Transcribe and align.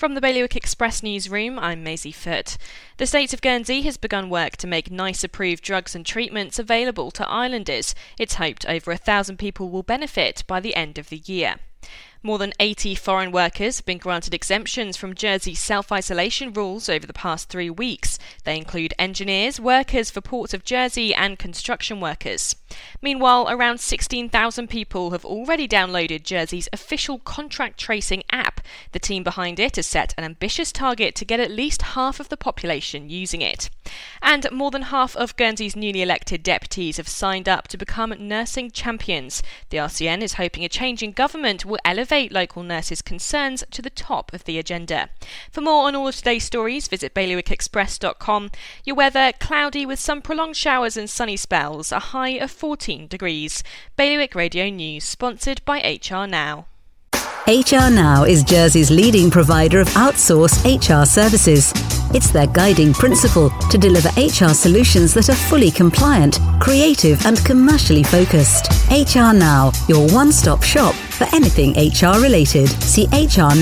From 0.00 0.14
the 0.14 0.22
Bailiwick 0.22 0.56
Express 0.56 1.02
newsroom, 1.02 1.58
I'm 1.58 1.82
Maisie 1.82 2.10
Foote. 2.10 2.56
The 2.96 3.06
state 3.06 3.34
of 3.34 3.42
Guernsey 3.42 3.82
has 3.82 3.98
begun 3.98 4.30
work 4.30 4.56
to 4.56 4.66
make 4.66 4.90
NICE 4.90 5.24
approved 5.24 5.62
drugs 5.62 5.94
and 5.94 6.06
treatments 6.06 6.58
available 6.58 7.10
to 7.10 7.28
islanders. 7.28 7.94
It's 8.18 8.36
hoped 8.36 8.64
over 8.64 8.92
a 8.92 8.96
thousand 8.96 9.36
people 9.36 9.68
will 9.68 9.82
benefit 9.82 10.42
by 10.46 10.58
the 10.58 10.74
end 10.74 10.96
of 10.96 11.10
the 11.10 11.18
year. 11.18 11.56
More 12.22 12.36
than 12.36 12.52
80 12.60 12.96
foreign 12.96 13.32
workers 13.32 13.78
have 13.78 13.86
been 13.86 13.96
granted 13.96 14.34
exemptions 14.34 14.94
from 14.94 15.14
Jersey's 15.14 15.58
self 15.58 15.90
isolation 15.90 16.52
rules 16.52 16.90
over 16.90 17.06
the 17.06 17.14
past 17.14 17.48
three 17.48 17.70
weeks. 17.70 18.18
They 18.44 18.58
include 18.58 18.92
engineers, 18.98 19.58
workers 19.58 20.10
for 20.10 20.20
Ports 20.20 20.52
of 20.52 20.62
Jersey, 20.62 21.14
and 21.14 21.38
construction 21.38 21.98
workers. 21.98 22.56
Meanwhile, 23.00 23.48
around 23.48 23.80
16,000 23.80 24.68
people 24.68 25.12
have 25.12 25.24
already 25.24 25.66
downloaded 25.66 26.22
Jersey's 26.22 26.68
official 26.74 27.18
contact 27.20 27.80
tracing 27.80 28.22
app. 28.30 28.60
The 28.92 28.98
team 28.98 29.22
behind 29.22 29.58
it 29.58 29.76
has 29.76 29.86
set 29.86 30.12
an 30.18 30.24
ambitious 30.24 30.72
target 30.72 31.14
to 31.14 31.24
get 31.24 31.40
at 31.40 31.50
least 31.50 31.80
half 31.96 32.20
of 32.20 32.28
the 32.28 32.36
population 32.36 33.08
using 33.08 33.40
it. 33.40 33.70
And 34.30 34.48
more 34.52 34.70
than 34.70 34.82
half 34.82 35.16
of 35.16 35.34
Guernsey's 35.34 35.74
newly 35.74 36.02
elected 36.02 36.44
deputies 36.44 36.98
have 36.98 37.08
signed 37.08 37.48
up 37.48 37.66
to 37.66 37.76
become 37.76 38.14
nursing 38.16 38.70
champions. 38.70 39.42
The 39.70 39.78
RCN 39.78 40.22
is 40.22 40.34
hoping 40.34 40.64
a 40.64 40.68
change 40.68 41.02
in 41.02 41.10
government 41.10 41.64
will 41.64 41.80
elevate 41.84 42.30
local 42.30 42.62
nurses' 42.62 43.02
concerns 43.02 43.64
to 43.72 43.82
the 43.82 43.90
top 43.90 44.32
of 44.32 44.44
the 44.44 44.56
agenda. 44.56 45.08
For 45.50 45.62
more 45.62 45.88
on 45.88 45.96
all 45.96 46.06
of 46.06 46.14
today's 46.14 46.44
stories, 46.44 46.86
visit 46.86 47.12
bailiwickexpress.com. 47.12 48.52
Your 48.84 48.94
weather 48.94 49.32
cloudy 49.40 49.84
with 49.84 49.98
some 49.98 50.22
prolonged 50.22 50.56
showers 50.56 50.96
and 50.96 51.10
sunny 51.10 51.36
spells, 51.36 51.90
a 51.90 51.98
high 51.98 52.38
of 52.38 52.52
14 52.52 53.08
degrees. 53.08 53.64
Bailiwick 53.96 54.36
Radio 54.36 54.68
News, 54.68 55.02
sponsored 55.02 55.60
by 55.64 55.80
HR 55.80 56.28
Now. 56.28 56.66
HR 57.50 57.90
Now 57.90 58.22
is 58.22 58.44
Jersey's 58.44 58.92
leading 58.92 59.28
provider 59.28 59.80
of 59.80 59.88
outsourced 59.88 60.62
HR 60.64 61.04
services. 61.04 61.72
It's 62.14 62.30
their 62.30 62.46
guiding 62.46 62.92
principle 62.92 63.50
to 63.70 63.76
deliver 63.76 64.08
HR 64.10 64.54
solutions 64.54 65.12
that 65.14 65.28
are 65.30 65.34
fully 65.34 65.72
compliant, 65.72 66.38
creative, 66.60 67.26
and 67.26 67.44
commercially 67.44 68.04
focused. 68.04 68.68
HR 68.88 69.34
Now, 69.34 69.72
your 69.88 70.08
one 70.12 70.30
stop 70.30 70.62
shop 70.62 70.94
for 70.94 71.26
anything 71.34 71.72
HR 71.72 72.22
related. 72.22 72.68
See 72.84 73.08
hrnow.je. 73.08 73.60